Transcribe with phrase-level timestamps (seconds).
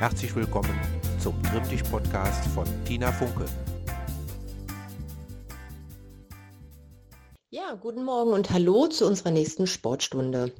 [0.00, 0.76] Herzlich willkommen
[1.20, 3.44] zum Trimmdich-Podcast von Tina Funke.
[7.50, 10.52] Ja, guten Morgen und hallo zu unserer nächsten Sportstunde.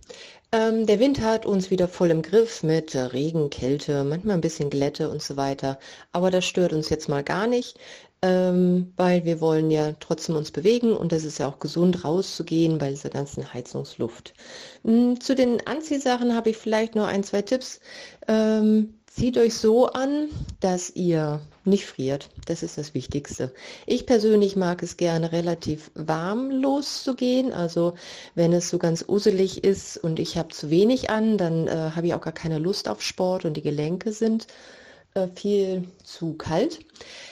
[0.53, 4.71] Ähm, der Winter hat uns wieder voll im Griff mit Regen, Kälte, manchmal ein bisschen
[4.71, 5.81] Glätte und so weiter.
[6.13, 7.77] Aber das stört uns jetzt mal gar nicht,
[8.23, 12.79] ähm, weil wir wollen ja trotzdem uns bewegen und es ist ja auch gesund rauszugehen
[12.79, 14.33] bei dieser ganzen Heizungsluft.
[14.85, 17.81] Ähm, zu den Anziehsachen habe ich vielleicht noch ein, zwei Tipps.
[18.29, 20.29] Ähm, Zieht euch so an,
[20.59, 22.31] dass ihr nicht friert.
[22.47, 23.55] Das ist das Wichtigste.
[23.87, 27.53] Ich persönlich mag es gerne relativ warm loszugehen.
[27.53, 27.95] Also
[28.35, 32.09] wenn es so ganz uselig ist und ich habe zu wenig an, dann äh, habe
[32.09, 34.49] ich auch gar keine Lust auf Sport und die Gelenke sind
[35.15, 36.81] äh, viel zu kalt.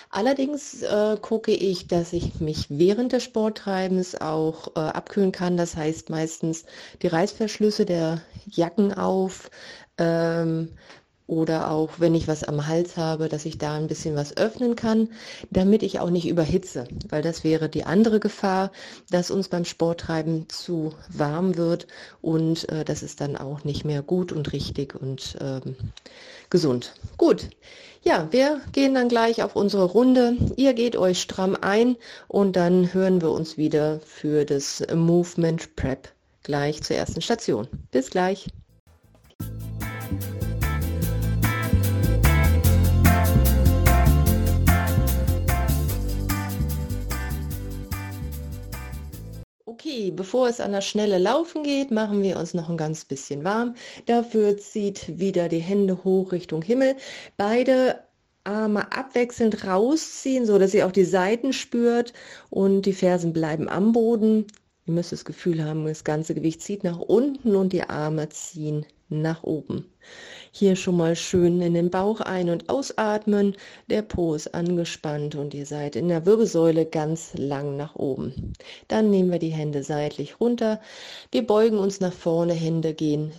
[0.09, 5.57] Allerdings äh, gucke ich, dass ich mich während des Sporttreibens auch äh, abkühlen kann.
[5.57, 6.65] Das heißt meistens
[7.03, 9.51] die Reißverschlüsse der Jacken auf,
[9.99, 10.69] ähm,
[11.33, 14.77] oder auch wenn ich was am Hals habe, dass ich da ein bisschen was öffnen
[14.77, 15.09] kann,
[15.51, 18.71] damit ich auch nicht überhitze, weil das wäre die andere Gefahr,
[19.11, 21.87] dass uns beim Sporttreiben zu warm wird
[22.21, 25.75] und äh, das ist dann auch nicht mehr gut und richtig und ähm,
[26.51, 26.93] gesund.
[27.17, 27.49] Gut,
[28.03, 30.37] ja, wir gehen dann gleich auf unsere Runde.
[30.57, 31.97] Ihr geht euch stramm ein
[32.29, 36.09] und dann hören wir uns wieder für das Movement Prep
[36.43, 37.69] gleich zur ersten Station.
[37.91, 38.49] Bis gleich.
[49.73, 53.43] Okay, bevor es an der Schnelle laufen geht, machen wir uns noch ein ganz bisschen
[53.43, 53.75] warm.
[54.05, 56.95] Dafür zieht wieder die Hände hoch Richtung Himmel.
[57.39, 58.01] Beide
[58.45, 62.13] Arme abwechselnd rausziehen, so dass ihr auch die Seiten spürt
[62.51, 64.47] und die Fersen bleiben am Boden.
[64.85, 68.85] Ihr müsst das Gefühl haben, das ganze Gewicht zieht nach unten und die Arme ziehen
[69.21, 69.85] nach oben.
[70.53, 73.57] Hier schon mal schön in den Bauch ein- und ausatmen.
[73.89, 78.53] Der Po ist angespannt und ihr seid in der Wirbelsäule ganz lang nach oben.
[78.89, 80.81] Dann nehmen wir die Hände seitlich runter.
[81.31, 83.33] Wir beugen uns nach vorne, Hände gehen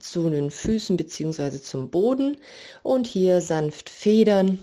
[0.00, 1.60] zu den Füßen bzw.
[1.60, 2.36] zum Boden
[2.82, 4.58] und hier sanft federn.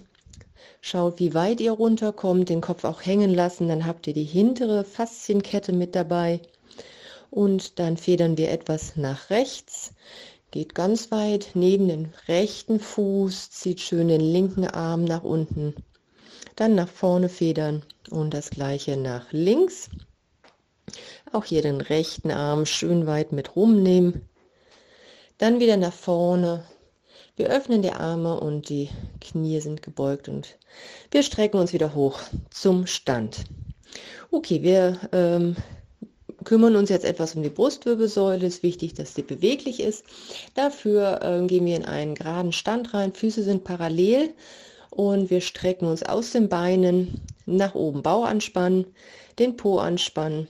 [0.81, 4.85] Schaut, wie weit ihr runterkommt, den Kopf auch hängen lassen, dann habt ihr die hintere
[4.85, 6.39] Faszienkette mit dabei.
[7.31, 9.93] Und dann federn wir etwas nach rechts.
[10.51, 15.75] Geht ganz weit neben den rechten Fuß, zieht schön den linken Arm nach unten.
[16.55, 19.89] Dann nach vorne federn und das gleiche nach links.
[21.31, 24.27] Auch hier den rechten Arm schön weit mit rumnehmen.
[25.37, 26.63] Dann wieder nach vorne.
[27.35, 28.89] Wir öffnen die Arme und die
[29.21, 30.57] Knie sind gebeugt und
[31.11, 33.43] wir strecken uns wieder hoch zum Stand.
[34.31, 35.55] Okay, wir ähm,
[36.43, 38.45] kümmern uns jetzt etwas um die Brustwirbelsäule.
[38.45, 40.05] Es ist wichtig, dass sie beweglich ist.
[40.55, 43.13] Dafür äh, gehen wir in einen geraden Stand rein.
[43.13, 44.33] Füße sind parallel
[44.89, 48.01] und wir strecken uns aus den Beinen nach oben.
[48.01, 48.85] Bauch anspannen,
[49.37, 50.47] den Po anspannen,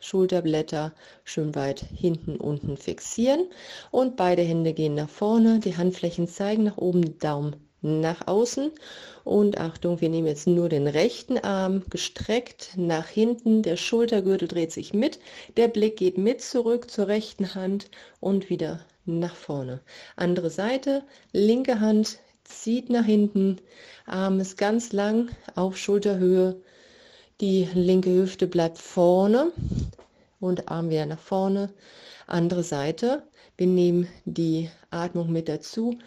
[0.00, 0.92] Schulterblätter
[1.24, 3.46] schön weit hinten unten fixieren
[3.90, 5.60] und beide Hände gehen nach vorne.
[5.60, 8.72] Die Handflächen zeigen nach oben, Daumen nach außen.
[9.22, 14.72] Und Achtung, wir nehmen jetzt nur den rechten Arm gestreckt nach hinten, der Schultergürtel dreht
[14.72, 15.18] sich mit,
[15.56, 17.90] der Blick geht mit zurück zur rechten Hand
[18.20, 19.80] und wieder nach vorne.
[20.16, 23.58] Andere Seite, linke Hand zieht nach hinten,
[24.06, 26.56] Arm ist ganz lang auf Schulterhöhe,
[27.40, 29.52] die linke Hüfte bleibt vorne
[30.40, 31.72] und Arm wieder nach vorne.
[32.26, 33.22] Andere Seite,
[33.56, 35.98] wir nehmen die Atmung mit dazu,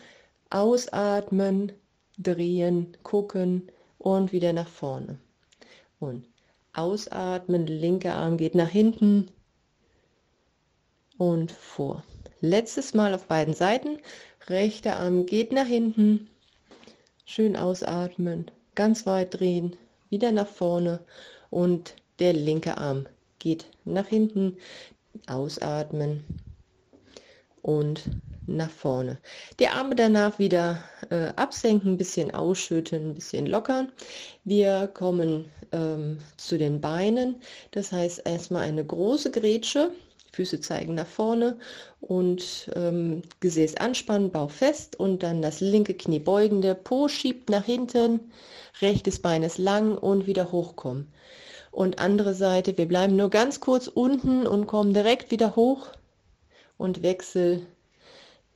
[0.50, 1.74] Ausatmen,
[2.18, 5.20] drehen, gucken und wieder nach vorne.
[6.00, 6.26] Und
[6.74, 9.30] ausatmen, linker Arm geht nach hinten
[11.18, 12.04] und vor.
[12.40, 13.98] Letztes Mal auf beiden Seiten.
[14.48, 16.30] Rechter Arm geht nach hinten.
[17.26, 19.76] Schön ausatmen, ganz weit drehen,
[20.10, 21.02] wieder nach vorne
[21.50, 23.06] und der linke Arm
[23.40, 24.58] geht nach hinten.
[25.28, 26.24] Ausatmen
[27.62, 28.04] und
[28.48, 29.18] nach vorne.
[29.60, 33.92] Die Arme danach wieder äh, absenken, ein bisschen ausschütteln, ein bisschen lockern.
[34.44, 37.36] Wir kommen ähm, zu den Beinen.
[37.72, 39.92] Das heißt erstmal eine große Grätsche.
[40.34, 41.58] Füße zeigen nach vorne
[42.00, 46.62] und ähm, Gesäß anspannen, Bauch fest und dann das linke Knie beugen.
[46.62, 48.20] Der Po schiebt nach hinten,
[48.82, 51.12] rechtes Bein ist lang und wieder hochkommen.
[51.72, 55.88] Und andere Seite, wir bleiben nur ganz kurz unten und kommen direkt wieder hoch
[56.78, 57.66] und Wechsel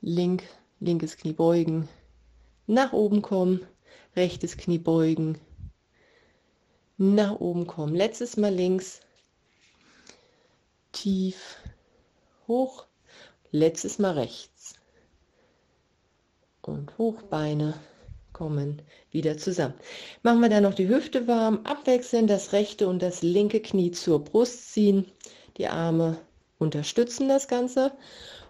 [0.02, 0.42] link,
[0.80, 1.88] linkes Knie beugen,
[2.66, 3.64] nach oben kommen,
[4.16, 5.38] rechtes Knie beugen,
[6.98, 7.94] nach oben kommen.
[7.94, 9.00] Letztes Mal links,
[10.90, 11.56] tief,
[12.48, 12.86] hoch,
[13.52, 14.74] letztes Mal rechts.
[16.62, 17.74] und hoch, Beine
[18.32, 19.74] kommen wieder zusammen.
[20.22, 24.24] Machen wir dann noch die Hüfte warm, abwechseln, das rechte und das linke Knie zur
[24.24, 25.10] Brust ziehen,
[25.58, 26.18] die Arme
[26.58, 27.92] unterstützen das Ganze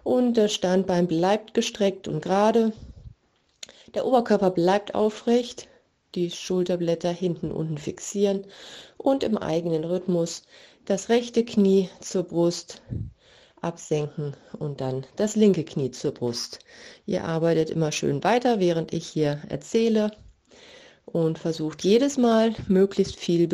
[0.03, 2.73] und das Standbein bleibt gestreckt und gerade.
[3.93, 5.67] Der Oberkörper bleibt aufrecht,
[6.15, 8.45] die Schulterblätter hinten unten fixieren
[8.97, 10.43] und im eigenen Rhythmus
[10.85, 12.81] das rechte Knie zur Brust
[13.61, 16.59] absenken und dann das linke Knie zur Brust.
[17.05, 20.11] Ihr arbeitet immer schön weiter, während ich hier erzähle
[21.05, 23.47] und versucht jedes Mal möglichst viel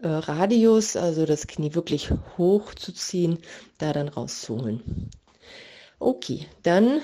[0.00, 3.38] Bewegungsradius, also das Knie wirklich hoch zu ziehen,
[3.78, 5.10] da dann rauszuholen.
[6.00, 7.00] Okay, dann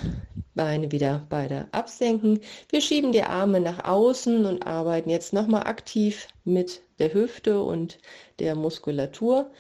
[0.55, 2.41] Beine wieder beide absenken.
[2.69, 7.99] Wir schieben die Arme nach außen und arbeiten jetzt nochmal aktiv mit der Hüfte und
[8.39, 9.51] der Muskulatur.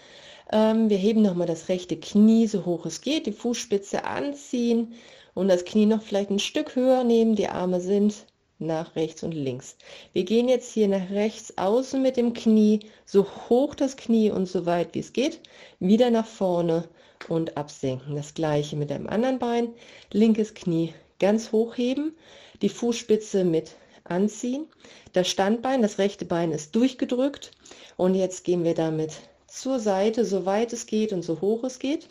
[0.52, 4.94] Ähm, wir heben nochmal das rechte Knie so hoch es geht, die Fußspitze anziehen
[5.34, 7.34] und das Knie noch vielleicht ein Stück höher nehmen.
[7.34, 8.26] Die Arme sind
[8.58, 9.76] nach rechts und links.
[10.12, 14.46] Wir gehen jetzt hier nach rechts außen mit dem Knie, so hoch das Knie und
[14.46, 15.40] so weit wie es geht,
[15.80, 16.88] wieder nach vorne
[17.28, 18.16] und absenken.
[18.16, 19.72] Das gleiche mit dem anderen Bein.
[20.12, 22.14] Linkes Knie ganz hoch heben,
[22.62, 24.66] die Fußspitze mit anziehen.
[25.12, 27.52] Das Standbein, das rechte Bein ist durchgedrückt
[27.96, 29.12] und jetzt gehen wir damit
[29.46, 32.08] zur Seite, so weit es geht und so hoch es geht.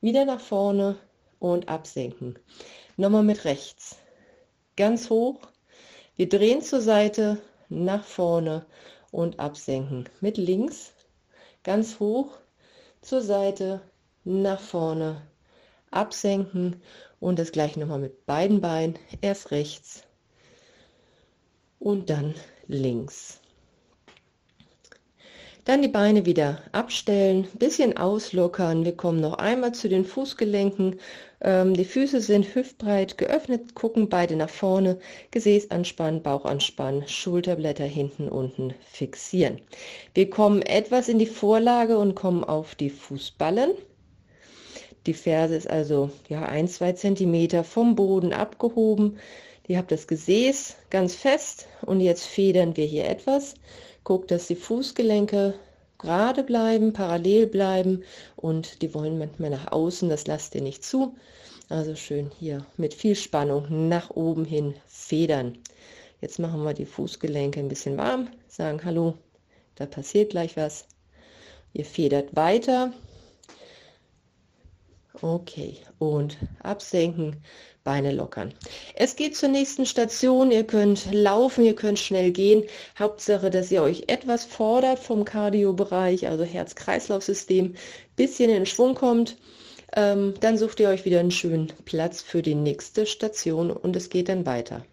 [0.00, 0.96] Wieder nach vorne
[1.38, 2.38] und absenken.
[2.96, 3.96] Nochmal mit rechts.
[4.76, 5.40] Ganz hoch.
[6.16, 7.38] Wir drehen zur Seite,
[7.68, 8.66] nach vorne
[9.10, 10.08] und absenken.
[10.20, 10.92] Mit links.
[11.64, 12.38] Ganz hoch.
[13.00, 13.80] Zur Seite,
[14.22, 15.22] nach vorne,
[15.90, 16.80] absenken
[17.18, 18.96] und das gleiche nochmal mit beiden Beinen.
[19.22, 20.04] Erst rechts
[21.80, 22.34] und dann
[22.68, 23.40] links.
[25.64, 28.84] Dann die Beine wieder abstellen, bisschen auslockern.
[28.84, 31.00] Wir kommen noch einmal zu den Fußgelenken.
[31.40, 34.98] Ähm, die Füße sind hüftbreit geöffnet, gucken beide nach vorne.
[35.30, 39.58] Gesäß anspannen, Bauch anspannen, Schulterblätter hinten unten fixieren.
[40.12, 43.70] Wir kommen etwas in die Vorlage und kommen auf die Fußballen.
[45.06, 49.18] Die Ferse ist also ja ein, zwei Zentimeter vom Boden abgehoben.
[49.66, 53.54] Ihr habt das Gesäß ganz fest und jetzt federn wir hier etwas.
[54.04, 55.54] Guckt, dass die Fußgelenke
[55.98, 58.04] gerade bleiben, parallel bleiben
[58.36, 61.14] und die wollen manchmal nach außen, das lasst ihr nicht zu.
[61.70, 65.56] Also schön hier mit viel Spannung nach oben hin federn.
[66.20, 69.14] Jetzt machen wir die Fußgelenke ein bisschen warm, sagen Hallo,
[69.76, 70.86] da passiert gleich was.
[71.72, 72.92] Ihr federt weiter.
[75.24, 77.42] Okay, und absenken,
[77.82, 78.52] Beine lockern.
[78.94, 80.50] Es geht zur nächsten Station.
[80.50, 82.64] Ihr könnt laufen, ihr könnt schnell gehen.
[82.98, 87.74] Hauptsache, dass ihr euch etwas fordert vom Cardio-Bereich, also Herz-Kreislauf-System,
[88.16, 89.38] bisschen in Schwung kommt.
[89.96, 94.10] Ähm, dann sucht ihr euch wieder einen schönen Platz für die nächste Station und es
[94.10, 94.84] geht dann weiter.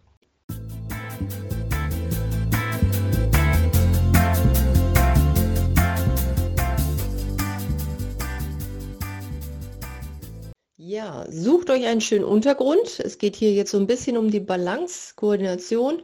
[10.92, 13.00] Ja, sucht euch einen schönen Untergrund.
[13.00, 16.02] Es geht hier jetzt so ein bisschen um die Balance, Koordination.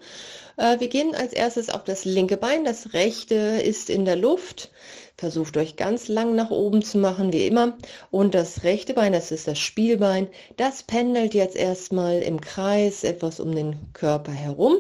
[0.56, 2.64] Äh, wir gehen als erstes auf das linke Bein.
[2.64, 4.72] Das rechte ist in der Luft.
[5.18, 7.78] Versucht euch ganz lang nach oben zu machen, wie immer.
[8.12, 13.42] Und das rechte Bein, das ist das Spielbein, das pendelt jetzt erstmal im Kreis etwas
[13.42, 14.78] um den Körper herum.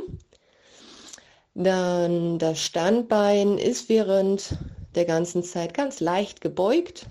[1.53, 4.55] Dann das Standbein ist während
[4.95, 7.07] der ganzen Zeit ganz leicht gebeugt.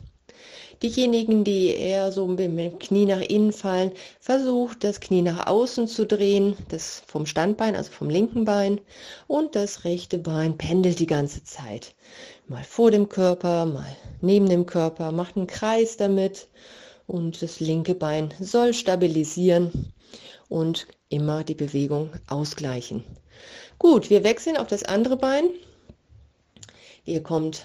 [0.83, 5.89] Diejenigen, die eher so mit dem Knie nach innen fallen, versucht das Knie nach außen
[5.89, 8.81] zu drehen, das vom Standbein, also vom linken Bein
[9.27, 11.95] und das rechte Bein pendelt die ganze Zeit.
[12.47, 16.49] Mal vor dem Körper, mal neben dem Körper, macht einen Kreis damit
[17.07, 19.93] und das linke Bein soll stabilisieren
[20.49, 23.03] und immer die Bewegung ausgleichen.
[23.79, 25.45] Gut, wir wechseln auf das andere Bein.
[27.05, 27.65] Ihr kommt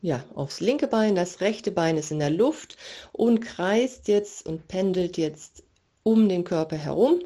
[0.00, 2.76] ja, aufs linke Bein, das rechte Bein ist in der Luft
[3.12, 5.64] und kreist jetzt und pendelt jetzt
[6.04, 7.20] um den Körper herum.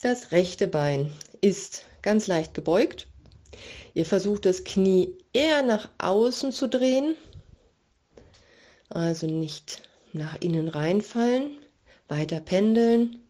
[0.00, 3.08] Das rechte Bein ist ganz leicht gebeugt.
[3.92, 7.16] Ihr versucht das Knie eher nach außen zu drehen,
[8.88, 9.82] also nicht
[10.12, 11.58] nach innen reinfallen,
[12.08, 13.20] weiter pendeln.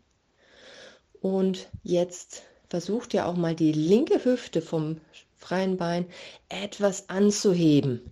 [1.22, 5.00] Und jetzt versucht ihr auch mal die linke Hüfte vom
[5.36, 6.06] freien Bein
[6.50, 8.02] etwas anzuheben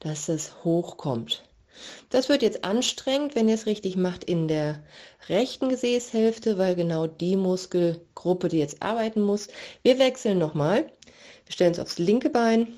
[0.00, 1.44] dass es hochkommt.
[2.10, 4.82] Das wird jetzt anstrengend, wenn ihr es richtig macht, in der
[5.28, 9.48] rechten Gesäßhälfte, weil genau die Muskelgruppe, die jetzt arbeiten muss.
[9.82, 10.90] Wir wechseln nochmal.
[11.46, 12.68] Wir stellen uns aufs linke Bein,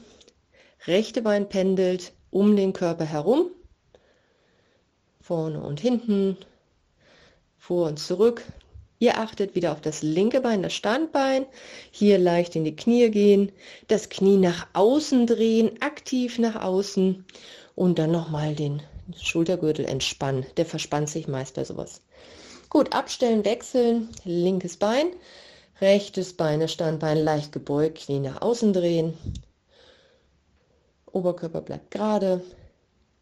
[0.86, 3.50] rechte Bein pendelt um den Körper herum,
[5.20, 6.38] vorne und hinten,
[7.58, 8.42] vor und zurück.
[9.02, 11.46] Ihr achtet wieder auf das linke Bein, das Standbein.
[11.90, 13.50] Hier leicht in die Knie gehen,
[13.88, 17.24] das Knie nach außen drehen, aktiv nach außen
[17.74, 18.80] und dann nochmal den
[19.20, 20.46] Schultergürtel entspannen.
[20.56, 22.00] Der verspannt sich meist bei sowas.
[22.70, 25.08] Gut, abstellen, wechseln, linkes Bein,
[25.80, 29.14] rechtes Bein, das Standbein leicht gebeugt, Knie nach außen drehen.
[31.10, 32.40] Oberkörper bleibt gerade,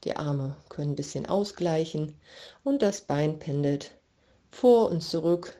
[0.04, 2.20] die Arme können ein bisschen ausgleichen
[2.64, 3.92] und das Bein pendelt
[4.50, 5.56] vor und zurück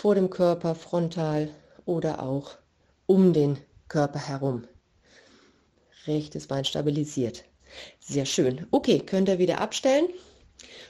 [0.00, 1.50] vor dem Körper frontal
[1.84, 2.52] oder auch
[3.04, 4.64] um den Körper herum.
[6.06, 7.44] Rechtes Bein stabilisiert.
[7.98, 8.66] Sehr schön.
[8.70, 10.06] Okay, könnt ihr wieder abstellen.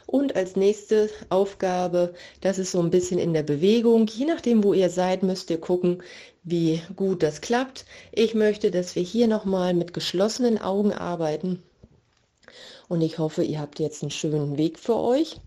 [0.06, 4.06] Und als nächste Aufgabe, das ist so ein bisschen in der Bewegung.
[4.06, 6.04] Je nachdem, wo ihr seid, müsst ihr gucken,
[6.44, 7.86] wie gut das klappt.
[8.12, 11.64] Ich möchte, dass wir hier nochmal mit geschlossenen Augen arbeiten.
[12.86, 15.40] Und ich hoffe, ihr habt jetzt einen schönen Weg für euch.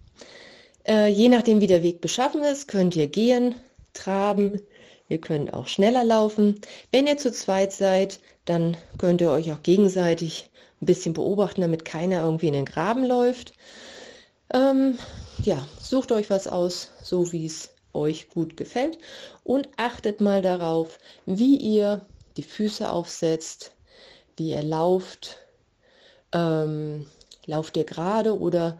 [0.87, 3.55] Äh, je nachdem, wie der Weg beschaffen ist, könnt ihr gehen,
[3.93, 4.61] traben,
[5.09, 6.59] ihr könnt auch schneller laufen.
[6.91, 10.49] Wenn ihr zu zweit seid, dann könnt ihr euch auch gegenseitig
[10.81, 13.53] ein bisschen beobachten, damit keiner irgendwie in den Graben läuft.
[14.53, 14.97] Ähm,
[15.43, 18.97] ja, sucht euch was aus, so wie es euch gut gefällt
[19.43, 22.05] und achtet mal darauf, wie ihr
[22.37, 23.71] die Füße aufsetzt,
[24.37, 25.37] wie ihr lauft.
[26.31, 27.05] Ähm,
[27.45, 28.79] lauft ihr gerade oder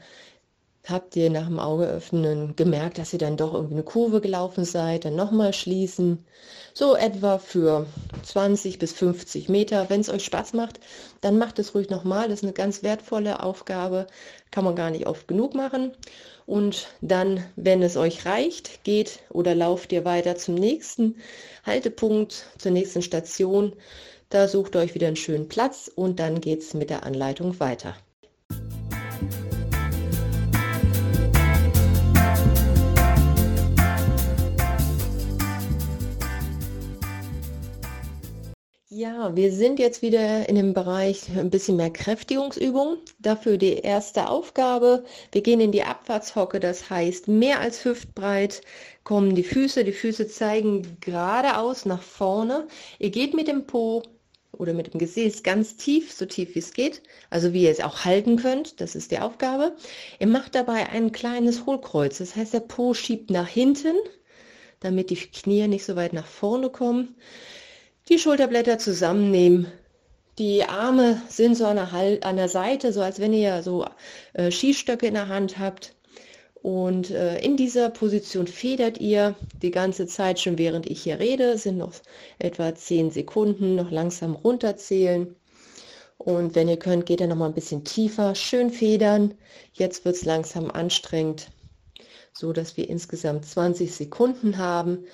[0.88, 4.66] habt ihr nach dem Auge öffnen gemerkt, dass ihr dann doch irgendwie eine Kurve gelaufen
[4.66, 6.26] seid, dann nochmal schließen.
[6.74, 7.86] So etwa für
[8.24, 9.90] 20 bis 50 Meter.
[9.90, 10.82] Wenn es euch Spaß macht,
[11.22, 12.28] dann macht es ruhig nochmal.
[12.28, 14.08] Das ist eine ganz wertvolle Aufgabe.
[14.52, 15.94] Kann man gar nicht oft genug machen.
[16.46, 21.16] Und dann, wenn es euch reicht, geht oder lauft ihr weiter zum nächsten
[21.66, 23.74] Haltepunkt, zur nächsten Station.
[24.30, 27.60] Da sucht ihr euch wieder einen schönen Platz und dann geht es mit der Anleitung
[27.62, 27.96] weiter.
[38.96, 42.98] Ja, wir sind jetzt wieder in dem Bereich ein bisschen mehr Kräftigungsübung.
[43.18, 45.04] Dafür die erste Aufgabe.
[45.32, 48.62] Wir gehen in die Abfahrtshocke, das heißt mehr als hüftbreit
[49.04, 49.84] kommen die Füße.
[49.84, 52.68] Die Füße zeigen geradeaus nach vorne.
[53.00, 54.04] Ihr geht mit dem Po
[54.52, 57.80] oder mit dem Gesäß ganz tief, so tief wie es geht, also wie ihr es
[57.80, 59.76] auch halten könnt, das ist die Aufgabe.
[60.20, 63.96] Ihr macht dabei ein kleines Hohlkreuz, das heißt der Po schiebt nach hinten,
[64.82, 67.16] damit die Knie nicht so weit nach vorne kommen.
[68.10, 69.72] Die Schulterblätter zusammennehmen.
[70.38, 73.86] Die Arme sind so an der, an der Seite, so als wenn ihr so
[74.34, 75.96] äh, Skistöcke in der Hand habt.
[76.62, 81.58] Und äh, in dieser Position federt ihr die ganze Zeit schon, während ich hier rede,
[81.58, 81.94] sind noch
[82.40, 85.36] etwa 10 Sekunden, noch langsam runterzählen.
[86.18, 89.34] Und wenn ihr könnt, geht ihr noch mal ein bisschen tiefer, schön federn.
[89.74, 91.52] Jetzt wird es langsam anstrengend,
[92.34, 95.06] so dass wir insgesamt 20 Sekunden haben.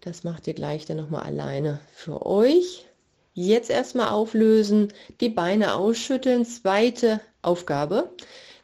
[0.00, 2.86] Das macht ihr gleich dann nochmal alleine für euch.
[3.32, 6.44] Jetzt erstmal auflösen, die Beine ausschütteln.
[6.44, 8.10] Zweite Aufgabe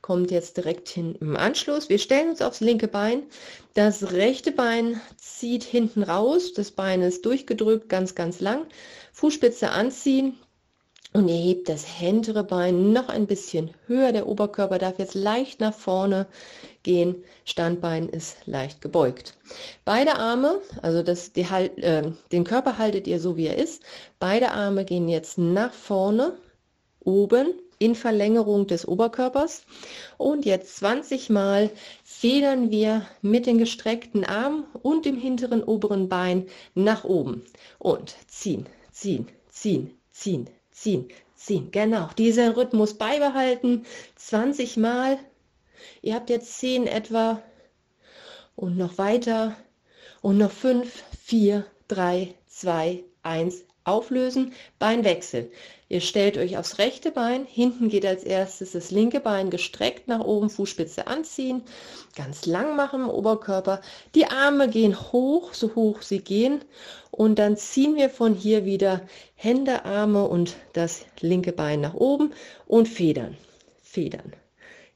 [0.01, 1.89] kommt jetzt direkt hin im Anschluss.
[1.89, 3.25] Wir stellen uns aufs linke Bein.
[3.75, 6.53] Das rechte Bein zieht hinten raus.
[6.53, 8.67] Das Bein ist durchgedrückt, ganz, ganz lang.
[9.13, 10.39] Fußspitze anziehen,
[11.13, 14.13] und ihr hebt das hintere Bein noch ein bisschen höher.
[14.13, 16.27] Der Oberkörper darf jetzt leicht nach vorne
[16.85, 17.17] gehen.
[17.45, 19.37] Standbein ist leicht gebeugt.
[19.85, 23.83] Beide Arme, also das, die, äh, den Körper haltet ihr so wie er ist.
[24.21, 26.39] Beide Arme gehen jetzt nach vorne,
[27.01, 29.65] oben in Verlängerung des Oberkörpers.
[30.17, 31.71] Und jetzt 20 Mal
[32.05, 37.43] federn wir mit den gestreckten Armen und dem hinteren oberen Bein nach oben.
[37.79, 40.51] Und ziehen, ziehen, ziehen, ziehen,
[40.81, 41.71] ziehen, ziehen.
[41.71, 43.85] Genau, diesen Rhythmus beibehalten.
[44.17, 45.19] 20 Mal.
[46.03, 47.43] Ihr habt jetzt 10 etwa.
[48.57, 49.57] Und noch weiter.
[50.23, 55.51] Und noch 5, 4, 3, 2, 1 auflösen, Beinwechsel.
[55.89, 60.21] Ihr stellt euch aufs rechte Bein, hinten geht als erstes das linke Bein gestreckt nach
[60.21, 61.63] oben, Fußspitze anziehen,
[62.15, 63.81] ganz lang machen im Oberkörper.
[64.15, 66.63] Die Arme gehen hoch, so hoch sie gehen
[67.21, 69.03] und dann ziehen wir von hier wieder
[69.35, 72.33] Hände, Arme und das linke Bein nach oben
[72.67, 73.37] und federn,
[73.83, 74.33] federn.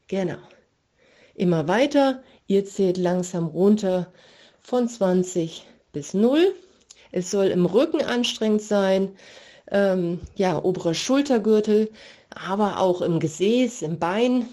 [0.09, 0.39] Genau.
[1.35, 4.13] Immer weiter, ihr zählt langsam runter
[4.61, 6.55] von 20 bis 0
[7.17, 9.17] es soll im Rücken anstrengend sein,
[9.71, 11.93] ähm, ja, obere Schultergürtel,
[12.31, 14.49] aber auch im Gesäß, im Bein.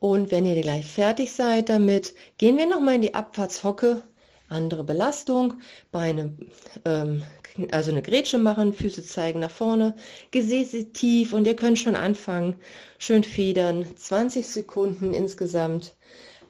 [0.00, 4.02] Und wenn ihr gleich fertig seid damit, gehen wir nochmal in die Abfahrtshocke.
[4.48, 5.54] Andere Belastung,
[5.92, 6.36] Beine,
[6.84, 7.22] ähm,
[7.70, 9.94] also eine Grätsche machen, Füße zeigen nach vorne,
[10.30, 12.56] Gesäße tief und ihr könnt schon anfangen,
[12.98, 15.94] schön federn, 20 Sekunden insgesamt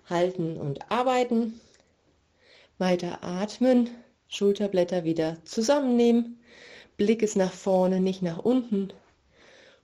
[0.06, 1.60] halten und arbeiten.
[2.78, 3.90] Weiter atmen,
[4.28, 6.38] Schulterblätter wieder zusammennehmen.
[6.96, 8.92] Blick ist nach vorne, nicht nach unten.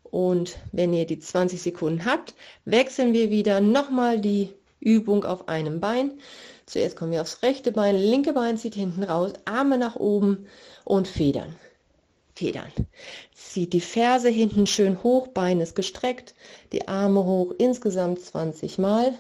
[0.02, 5.80] Und wenn ihr die 20 Sekunden habt, wechseln wir wieder nochmal die Übung auf einem
[5.80, 6.12] Bein.
[6.66, 10.46] Zuerst kommen wir aufs rechte Bein, linke Bein zieht hinten raus, Arme nach oben
[10.84, 11.56] und Federn.
[12.34, 12.72] Federn.
[13.34, 16.34] Zieht die Ferse hinten schön hoch, Bein ist gestreckt,
[16.72, 19.14] die Arme hoch, insgesamt 20 Mal.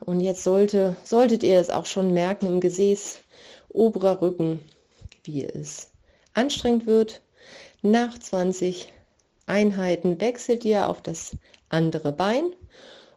[0.00, 3.20] Und jetzt sollte, solltet ihr es auch schon merken im Gesäß,
[3.68, 4.60] oberer Rücken,
[5.22, 5.90] wie es
[6.34, 7.22] anstrengend wird.
[7.82, 8.92] Nach 20
[9.46, 11.36] Einheiten wechselt ihr auf das
[11.68, 12.52] andere Bein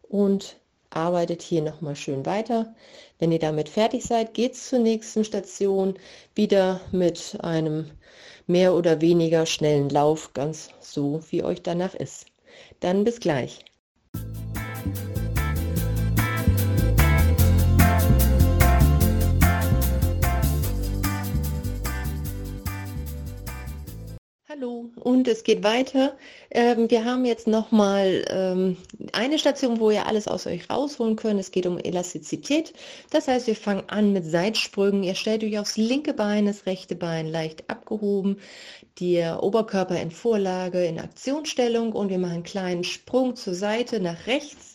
[0.04, 0.58] und
[0.90, 2.74] arbeitet hier nochmal schön weiter.
[3.20, 5.96] Wenn ihr damit fertig seid, geht es zur nächsten Station
[6.36, 7.92] wieder mit einem
[8.48, 12.26] mehr oder weniger schnellen Lauf, ganz so wie euch danach ist.
[12.80, 13.66] Dann bis gleich.
[25.08, 26.18] Und es geht weiter.
[26.52, 28.76] Ähm, wir haben jetzt nochmal ähm,
[29.14, 31.40] eine Station, wo ihr alles aus euch rausholen könnt.
[31.40, 32.74] Es geht um Elastizität.
[33.10, 35.04] Das heißt, wir fangen an mit Seitsprüngen.
[35.04, 38.42] Ihr stellt euch aufs linke Bein, das rechte Bein leicht abgehoben,
[39.00, 44.28] der Oberkörper in Vorlage, in Aktionsstellung und wir machen einen kleinen Sprung zur Seite nach
[44.28, 44.74] rechts,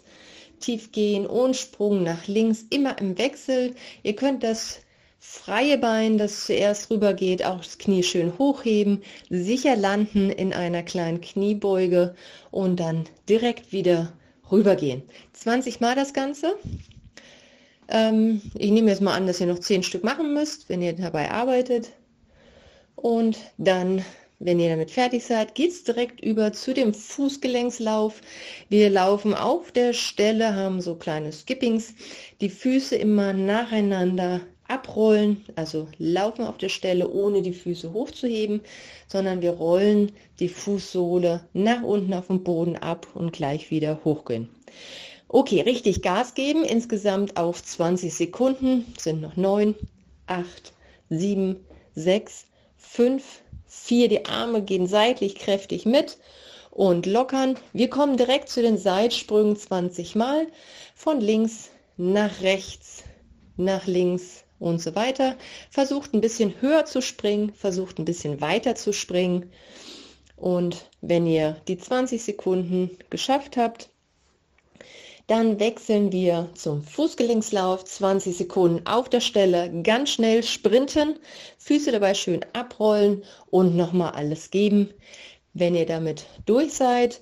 [0.61, 3.75] tief gehen und Sprung nach links, immer im Wechsel.
[4.03, 4.81] Ihr könnt das
[5.25, 10.83] freie Bein, das zuerst rüber geht, auch das Knie schön hochheben, sicher landen in einer
[10.83, 12.17] kleinen Kniebeuge
[12.51, 14.13] und dann direkt wieder
[14.51, 15.05] rübergehen.
[15.33, 16.57] 20 Mal das Ganze.
[17.87, 20.93] Ähm, ich nehme jetzt mal an, dass ihr noch 10 Stück machen müsst, wenn ihr
[20.93, 21.93] dabei arbeitet.
[22.97, 24.05] Und dann,
[24.41, 28.21] wenn ihr damit fertig seid, geht es direkt über zu dem Fußgelenkslauf.
[28.69, 31.95] Wir laufen auf der Stelle, haben so kleine Skippings,
[32.41, 34.41] die Füße immer nacheinander
[34.73, 38.63] abrollen, also laufen auf der Stelle, ohne die Füße hochzuheben,
[39.07, 44.49] sondern wir rollen die Fußsohle nach unten auf den Boden ab und gleich wieder hochgehen.
[45.29, 49.75] Okay, richtig Gas geben, insgesamt auf 20 Sekunden, sind noch 9,
[50.27, 50.73] 8,
[51.11, 51.57] 7,
[51.95, 56.19] 6, 5, 4, die Arme gehen seitlich kräftig mit
[56.71, 57.59] und lockern.
[57.73, 60.47] Wir kommen direkt zu den Seitsprüngen 20 Mal,
[60.95, 63.05] von links nach rechts,
[63.57, 65.37] nach links, und so weiter.
[65.71, 69.51] Versucht ein bisschen höher zu springen, versucht ein bisschen weiter zu springen.
[70.37, 73.91] Und wenn ihr die 20 Sekunden geschafft habt,
[75.27, 77.85] dann wechseln wir zum Fußgelenkslauf.
[77.85, 81.19] 20 Sekunden auf der Stelle, ganz schnell sprinten,
[81.59, 84.91] Füße dabei schön abrollen und nochmal alles geben.
[85.55, 87.21] Wenn ihr damit durch seid,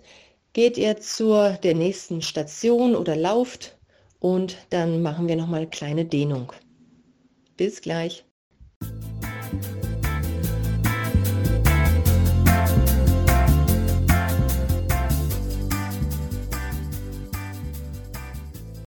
[0.52, 3.76] geht ihr zur der nächsten Station oder lauft
[4.18, 6.52] und dann machen wir nochmal eine kleine Dehnung.
[7.60, 8.24] Bis gleich.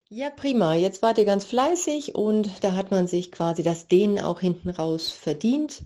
[0.08, 0.74] Ja, prima.
[0.74, 4.70] Jetzt wart ihr ganz fleißig und da hat man sich quasi das Dehnen auch hinten
[4.70, 5.82] raus verdient.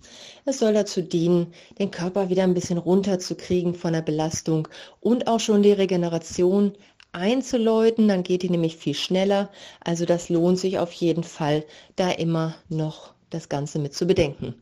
[0.47, 4.69] Es soll dazu dienen, den Körper wieder ein bisschen runterzukriegen von der Belastung
[5.01, 6.73] und auch schon die Regeneration
[7.13, 9.51] einzuläuten, dann geht die nämlich viel schneller.
[9.85, 11.65] Also das lohnt sich auf jeden Fall,
[11.97, 14.55] da immer noch das Ganze mit zu bedenken.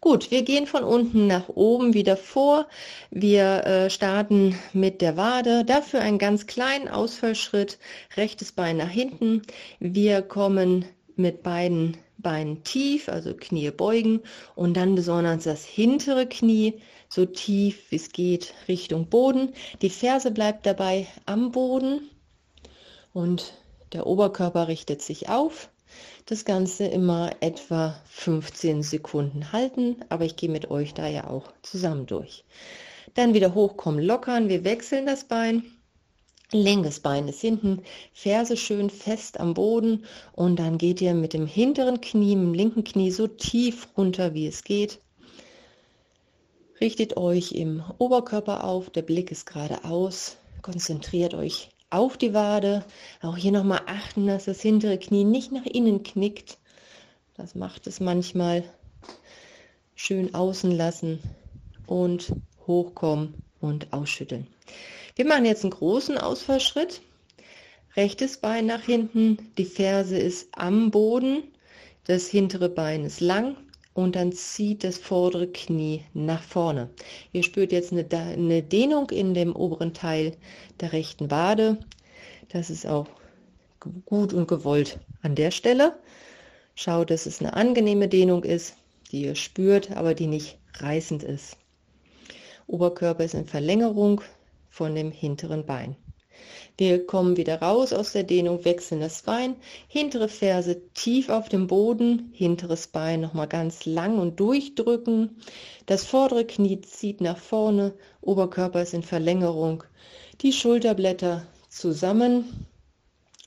[0.00, 2.66] Gut, wir gehen von unten nach oben wieder vor.
[3.10, 5.64] Wir äh, starten mit der Wade.
[5.64, 7.78] Dafür einen ganz kleinen Ausfallschritt.
[8.16, 9.42] Rechtes Bein nach hinten.
[9.78, 10.84] Wir kommen
[11.16, 14.20] mit beiden Beinen tief, also Knie beugen
[14.54, 16.74] und dann besonders das hintere Knie
[17.10, 19.52] so tief wie es geht Richtung Boden.
[19.82, 22.08] Die Ferse bleibt dabei am Boden
[23.12, 23.52] und
[23.92, 25.68] der Oberkörper richtet sich auf.
[26.26, 31.52] Das Ganze immer etwa 15 Sekunden halten, aber ich gehe mit euch da ja auch
[31.62, 32.44] zusammen durch.
[33.14, 34.48] Dann wieder hochkommen, lockern.
[34.48, 35.64] Wir wechseln das Bein.
[36.52, 41.46] Linkes Bein ist hinten, Ferse schön fest am Boden und dann geht ihr mit dem
[41.46, 45.00] hinteren Knie, mit dem linken Knie so tief runter, wie es geht.
[46.80, 52.86] Richtet euch im Oberkörper auf, der Blick ist geradeaus, konzentriert euch auf die Wade.
[53.20, 56.56] Auch hier nochmal achten, dass das hintere Knie nicht nach innen knickt.
[57.34, 58.64] Das macht es manchmal.
[59.94, 61.18] Schön außen lassen
[61.86, 62.32] und
[62.66, 64.46] hochkommen und ausschütteln.
[65.16, 67.02] Wir machen jetzt einen großen Ausfallschritt.
[67.94, 71.42] Rechtes Bein nach hinten, die Ferse ist am Boden,
[72.04, 73.56] das hintere Bein ist lang
[73.94, 76.90] und dann zieht das vordere Knie nach vorne.
[77.32, 80.36] Ihr spürt jetzt eine, eine Dehnung in dem oberen Teil
[80.80, 81.78] der rechten Wade.
[82.48, 83.08] Das ist auch
[84.04, 85.98] gut und gewollt an der Stelle.
[86.74, 88.76] Schaut, dass es eine angenehme Dehnung ist,
[89.10, 91.56] die ihr spürt, aber die nicht reißend ist.
[92.66, 94.20] Oberkörper ist in Verlängerung
[94.70, 95.96] von dem hinteren Bein.
[96.76, 101.66] Wir kommen wieder raus aus der Dehnung, wechseln das Bein, hintere Ferse tief auf dem
[101.66, 105.42] Boden, hinteres Bein nochmal ganz lang und durchdrücken.
[105.86, 109.84] Das vordere Knie zieht nach vorne, Oberkörper ist in Verlängerung.
[110.40, 112.66] Die Schulterblätter zusammen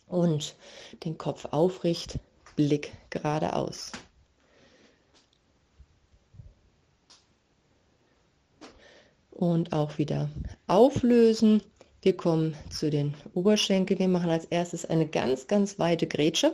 [0.07, 0.55] und
[1.03, 2.19] den Kopf aufricht,
[2.55, 3.91] Blick geradeaus.
[9.31, 10.29] Und auch wieder
[10.67, 11.63] auflösen.
[12.03, 13.97] Wir kommen zu den Oberschenkeln.
[13.97, 16.51] Wir machen als erstes eine ganz, ganz weite Grätsche,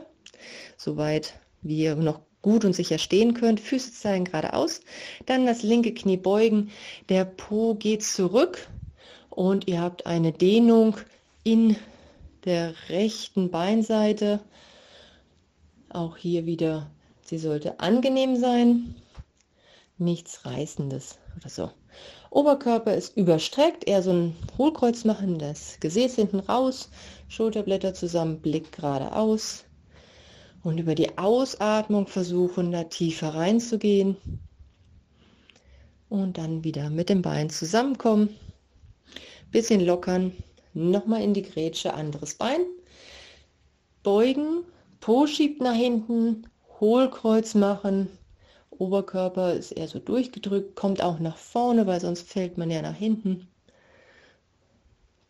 [0.76, 3.58] soweit wie ihr noch gut und sicher stehen könnt.
[3.58, 4.80] Füße zeigen geradeaus.
[5.26, 6.70] Dann das linke Knie beugen.
[7.08, 8.68] Der Po geht zurück
[9.28, 10.96] und ihr habt eine Dehnung
[11.42, 11.74] in
[12.44, 14.38] der rechten Beinseite.
[15.88, 16.88] Auch hier wieder,
[17.22, 18.94] sie sollte angenehm sein,
[19.98, 21.70] nichts Reißendes oder so.
[22.30, 26.88] Oberkörper ist überstreckt, eher so ein Hohlkreuz machen, das Gesäß hinten raus,
[27.28, 29.64] Schulterblätter zusammen, Blick geradeaus.
[30.62, 34.16] Und über die Ausatmung versuchen, da tiefer reinzugehen.
[36.08, 38.36] Und dann wieder mit dem Bein zusammenkommen.
[39.50, 40.32] Bisschen lockern,
[40.72, 42.60] nochmal in die Grätsche, anderes Bein.
[44.04, 44.62] Beugen,
[45.00, 46.46] Po schiebt nach hinten,
[46.78, 48.08] Hohlkreuz machen.
[48.80, 52.96] Oberkörper ist eher so durchgedrückt, kommt auch nach vorne, weil sonst fällt man ja nach
[52.96, 53.46] hinten.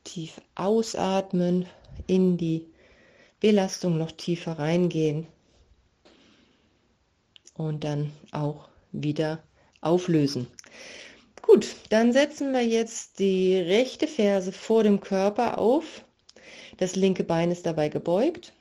[0.05, 1.67] Tief ausatmen,
[2.07, 2.67] in die
[3.41, 5.27] Belastung noch tiefer reingehen.
[7.55, 9.43] Und dann auch wieder
[9.81, 10.47] auflösen.
[11.43, 16.05] Gut, dann setzen wir jetzt die rechte Ferse vor dem Körper auf.
[16.77, 18.53] Das linke Bein ist dabei gebeugt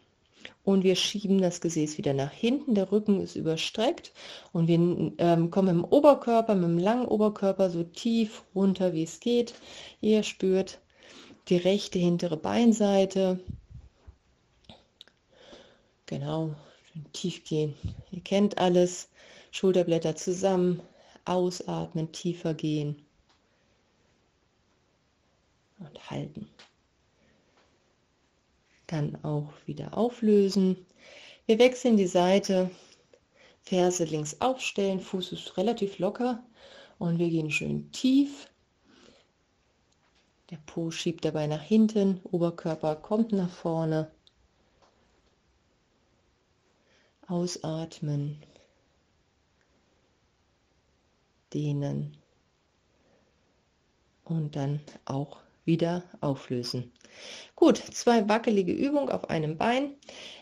[0.71, 2.75] und wir schieben das Gesäß wieder nach hinten.
[2.75, 4.13] Der Rücken ist überstreckt
[4.53, 4.77] und wir
[5.17, 9.55] ähm, kommen im Oberkörper, mit dem langen Oberkörper so tief runter, wie es geht.
[9.99, 10.79] Ihr spürt
[11.47, 13.39] die rechte hintere Beinseite.
[16.05, 16.53] Genau,
[17.13, 17.73] tief gehen.
[18.11, 19.09] Ihr kennt alles.
[19.51, 20.79] Schulterblätter zusammen,
[21.25, 23.03] Ausatmen, tiefer gehen
[25.79, 26.47] und halten.
[28.89, 30.87] Dann auch wieder auflösen.
[31.45, 32.71] Wir wechseln die Seite,
[33.61, 36.43] Ferse links aufstellen, Fuß ist relativ locker
[36.97, 38.49] und wir gehen schön tief.
[40.49, 44.09] Der Po schiebt dabei nach hinten, Oberkörper kommt nach vorne.
[47.27, 48.41] Ausatmen
[51.53, 52.17] dehnen
[54.23, 55.37] und dann auch
[55.69, 56.91] wieder auflösen.
[57.55, 59.91] Gut, zwei wackelige Übungen auf einem Bein.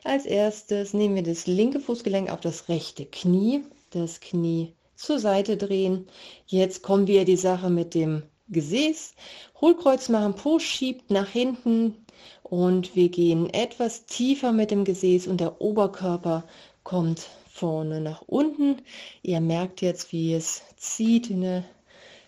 [0.05, 5.57] Als erstes nehmen wir das linke Fußgelenk auf das rechte Knie, das Knie zur Seite
[5.57, 6.07] drehen.
[6.45, 9.15] Jetzt kommen wir die Sache mit dem Gesäß.
[9.59, 12.05] Hohlkreuz machen, Po schiebt nach hinten
[12.43, 16.45] und wir gehen etwas tiefer mit dem Gesäß und der Oberkörper
[16.83, 18.77] kommt vorne nach unten.
[19.23, 21.63] Ihr merkt jetzt, wie es zieht in der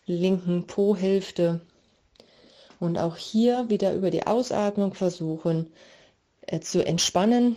[0.05, 1.61] linken Po-Hälfte.
[2.79, 5.67] Und auch hier wieder über die Ausatmung versuchen
[6.41, 7.55] äh, zu entspannen,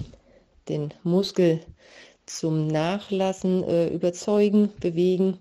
[0.69, 1.61] den Muskel
[2.27, 5.39] zum Nachlassen äh, überzeugen, bewegen,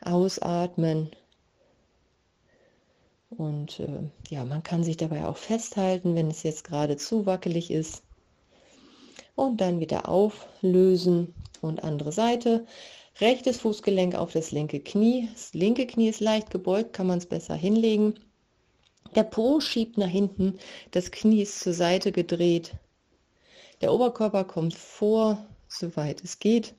[0.00, 1.10] ausatmen.
[3.30, 7.70] Und äh, ja, man kann sich dabei auch festhalten, wenn es jetzt gerade zu wackelig
[7.70, 8.02] ist
[9.34, 12.66] und dann wieder auflösen und andere Seite.
[13.20, 15.28] Rechtes Fußgelenk auf das linke Knie.
[15.32, 18.14] Das linke Knie ist leicht gebeugt, kann man es besser hinlegen.
[19.14, 20.58] Der Po schiebt nach hinten,
[20.90, 22.74] das Knie ist zur Seite gedreht.
[23.80, 26.74] Der Oberkörper kommt vor, soweit es geht.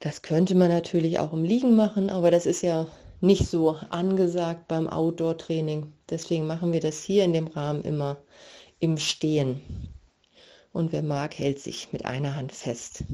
[0.00, 2.88] Das könnte man natürlich auch im Liegen machen, aber das ist ja
[3.20, 5.92] nicht so angesagt beim Outdoor-Training.
[6.10, 8.16] Deswegen machen wir das hier in dem Rahmen immer
[8.80, 9.60] im Stehen
[10.72, 13.04] und wer mag, hält sich mit einer Hand fest.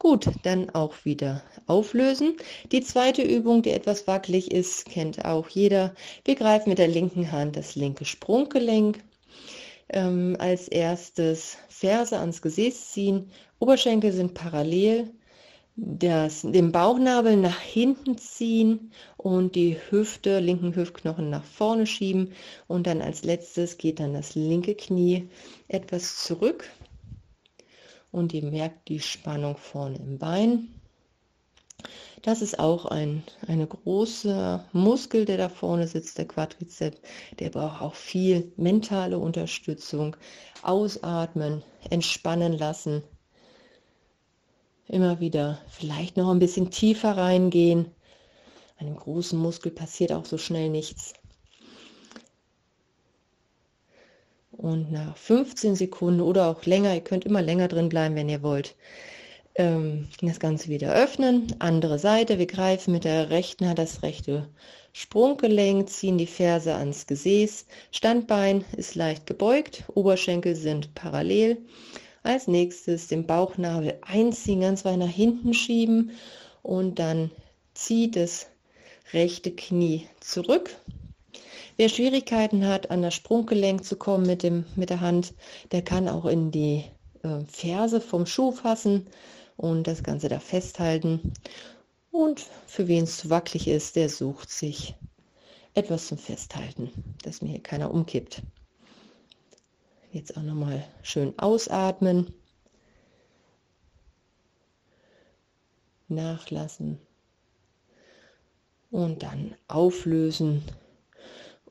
[0.00, 2.36] Gut, dann auch wieder auflösen.
[2.70, 5.92] Die zweite Übung, die etwas wackelig ist, kennt auch jeder.
[6.24, 9.02] Wir greifen mit der linken Hand das linke Sprunggelenk.
[9.88, 13.30] Ähm, als erstes Ferse ans Gesäß ziehen.
[13.58, 15.10] Oberschenkel sind parallel
[15.74, 22.32] das, den Bauchnabel nach hinten ziehen und die Hüfte, linken Hüftknochen nach vorne schieben
[22.66, 25.28] und dann als letztes geht dann das linke Knie
[25.68, 26.68] etwas zurück
[28.12, 30.68] und ihr merkt die Spannung vorne im Bein
[32.22, 37.00] Das ist auch ein eine große Muskel, der da vorne sitzt, der Quadrizeps.
[37.38, 40.16] Der braucht auch viel mentale Unterstützung.
[40.62, 43.02] Ausatmen, entspannen lassen.
[44.88, 47.86] Immer wieder vielleicht noch ein bisschen tiefer reingehen.
[48.78, 51.14] Einem großen Muskel passiert auch so schnell nichts.
[54.58, 58.42] Und nach 15 Sekunden oder auch länger, ihr könnt immer länger drin bleiben, wenn ihr
[58.42, 58.74] wollt,
[59.54, 61.54] ähm, das Ganze wieder öffnen.
[61.60, 64.48] Andere Seite, wir greifen mit der rechten Hand das rechte
[64.92, 67.66] Sprunggelenk, ziehen die Ferse ans Gesäß.
[67.92, 71.58] Standbein ist leicht gebeugt, Oberschenkel sind parallel.
[72.24, 76.10] Als nächstes den Bauchnabel einziehen, ganz weit nach hinten schieben
[76.64, 77.30] und dann
[77.74, 78.48] zieht das
[79.12, 80.74] rechte Knie zurück.
[81.78, 85.32] Wer Schwierigkeiten hat, an das Sprunggelenk zu kommen mit, dem, mit der Hand,
[85.70, 86.82] der kann auch in die
[87.22, 89.06] äh, Ferse vom Schuh fassen
[89.56, 91.32] und das Ganze da festhalten.
[92.10, 94.96] Und für wen es zu wackelig ist, der sucht sich
[95.74, 96.90] etwas zum Festhalten,
[97.22, 98.42] dass mir hier keiner umkippt.
[100.10, 102.34] Jetzt auch nochmal schön ausatmen.
[106.08, 106.98] Nachlassen.
[108.90, 110.64] Und dann auflösen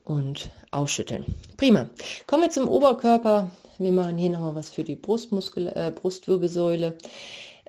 [0.08, 1.24] und ausschütteln.
[1.56, 1.88] Prima.
[2.26, 3.50] Kommen wir zum Oberkörper.
[3.78, 6.96] Wir machen hier nochmal was für die Brustmuskel, äh, Brustwirbelsäule.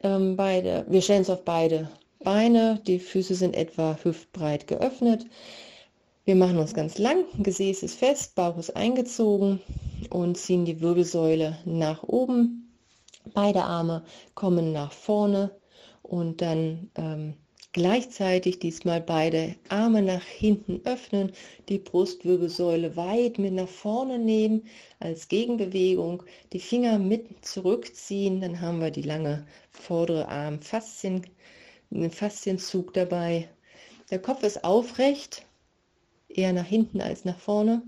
[0.01, 1.89] Ähm, beide, wir stellen es auf beide
[2.23, 2.81] Beine.
[2.87, 5.25] Die Füße sind etwa hüftbreit geöffnet.
[6.25, 9.61] Wir machen uns ganz lang, Gesäß ist fest, Bauch ist eingezogen
[10.09, 12.71] und ziehen die Wirbelsäule nach oben.
[13.33, 14.03] Beide Arme
[14.35, 15.51] kommen nach vorne
[16.03, 17.33] und dann ähm,
[17.73, 21.31] gleichzeitig diesmal beide Arme nach hinten öffnen,
[21.69, 24.63] die Brustwirbelsäule weit mit nach vorne nehmen
[24.99, 31.25] als Gegenbewegung, die Finger mit zurückziehen, dann haben wir die lange vordere Armfaszien,
[31.91, 33.49] einen Faszienzug dabei.
[34.09, 35.45] Der Kopf ist aufrecht,
[36.27, 37.83] eher nach hinten als nach vorne.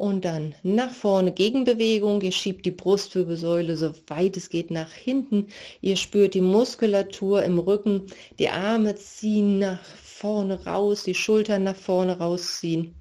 [0.00, 2.22] Und dann nach vorne Gegenbewegung.
[2.22, 5.48] Ihr schiebt die Brustwirbelsäule so weit es geht nach hinten.
[5.82, 8.06] Ihr spürt die Muskulatur im Rücken.
[8.38, 12.94] Die Arme ziehen nach vorne raus, die Schultern nach vorne rausziehen.